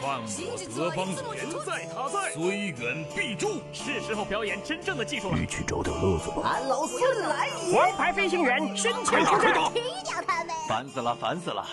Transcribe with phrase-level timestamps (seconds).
[0.00, 3.60] 犯我德邦言在他在，虽远必诛。
[3.70, 5.36] 是时候表演真正的技术了。
[5.38, 6.40] 你去找点乐子吧。
[6.42, 7.76] 俺老孙来也！
[7.76, 10.54] 王牌飞行员身前出战，踢掉他们！
[10.66, 11.66] 烦死了，烦死了！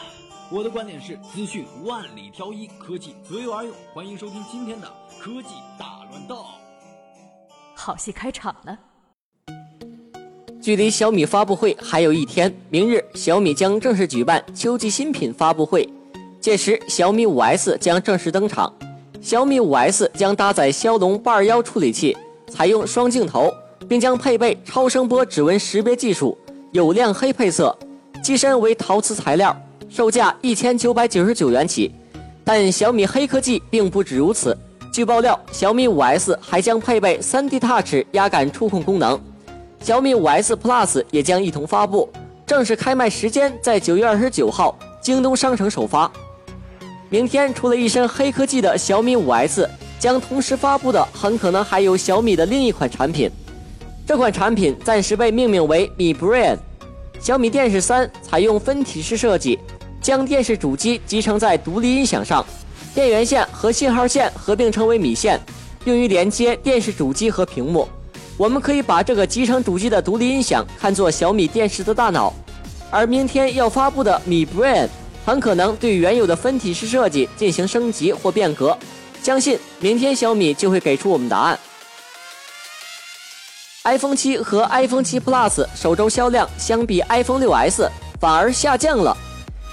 [0.52, 3.74] 我的观点是：资讯万里挑一，科技择优而用。
[3.94, 6.46] 欢迎收听今天的科技大乱斗。
[7.76, 8.78] 好戏开场了。
[10.62, 15.90] 距离小米发布会还有一天，明日小米将正式举办秋季新品发布会。
[16.48, 18.74] 届时，小米五 S 将正式登场。
[19.20, 22.16] 小米五 S 将搭载骁龙八二幺处理器，
[22.50, 23.54] 采用双镜头，
[23.86, 26.38] 并将配备超声波指纹识别技术，
[26.72, 27.78] 有亮黑配色，
[28.24, 29.54] 机身为陶瓷材料，
[29.90, 31.92] 售价一千九百九十九元起。
[32.46, 34.58] 但小米黑科技并不止如此，
[34.94, 39.20] 据爆料，小米五 S 还将配备 3D Touch 压感触控功能，
[39.82, 42.10] 小米五 S Plus 也将一同发布。
[42.46, 46.10] 正式开卖时间在九月二十九号，京东商城首发。
[47.10, 53.32] 明天，除了一身黑科技的小米五 S，将同时发布的很可能还有小米的另一款产品。
[54.06, 56.58] 这款产品暂时被命名为米 Brain。
[57.18, 59.58] 小米电视三采用分体式设计，
[60.02, 62.46] 将电视主机集成在独立音响上，
[62.94, 65.40] 电源线和信号线合并成为米线，
[65.86, 67.88] 用于连接电视主机和屏幕。
[68.36, 72.34] 我们可以把这个集成主机的独立音响看作小米电视的大脑。
[72.92, 74.90] 而明天要发布的米 Brain。
[75.28, 78.78] 很可能对原有的分体式设计进行升级或变革，
[79.22, 81.60] 相信明天小米就会给出我们答案。
[83.84, 89.18] iPhone 七和 iPhone 七 Plus 首周销量相比 iPhone 六 S 反而下降了。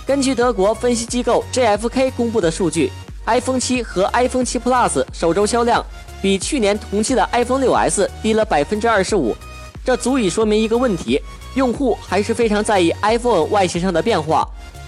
[0.04, 2.90] 根据德国分析机构 GfK 公布的数据
[3.26, 5.86] ，iPhone 七和 iPhone 七 Plus 首周销量
[6.20, 9.36] 比去年同期的 iPhone 六 S 低了百分之二十五，
[9.84, 11.20] 这足以说明一个问题：
[11.54, 14.44] 用户还是非常在意 iPhone 外形上的变化。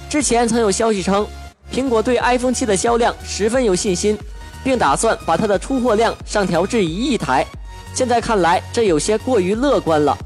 [0.09, 1.27] 之前曾有消息称，
[1.73, 4.17] 苹果对 iPhone 七的销量十分有信心，
[4.63, 7.45] 并打算把它的出货量上调至一亿台。
[7.93, 10.17] 现在看来，这有些过于乐观了。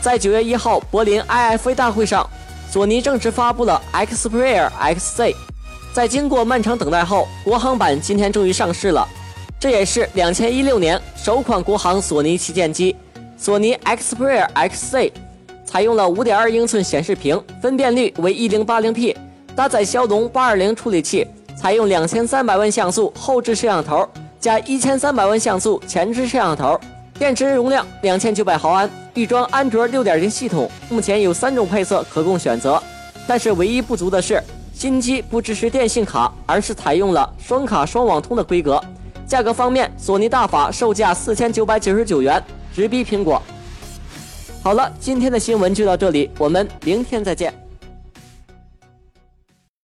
[0.00, 2.28] 在九月一号柏林 IFA 大会上，
[2.70, 5.34] 索尼正式发布了 Xperia XZ。
[5.92, 9.08] 在经过漫长等待后，国行版今天终于上市了。
[9.58, 12.94] 这也是两千一六年首款国行索尼旗舰机——
[13.36, 15.10] 索尼 Xperia XZ。
[15.68, 19.14] 采用了5.2英寸显示屏，分辨率为 1080p，
[19.54, 21.26] 搭载骁龙820处理器，
[21.60, 24.08] 采用2300万像素后置摄像头
[24.40, 26.80] 加1300万像素前置摄像头，
[27.18, 30.70] 电池容量2900毫安，预装安卓6.0系统。
[30.88, 32.82] 目前有三种配色可供选择，
[33.26, 34.42] 但是唯一不足的是，
[34.72, 38.82] 新机不支持电信卡，而是采用了双卡双网通的规格。
[39.26, 42.42] 价格方面，索尼大法售价4999元，
[42.74, 43.42] 直逼苹果。
[44.60, 47.67] 好了，今天的新闻就到这里，我们明天再见。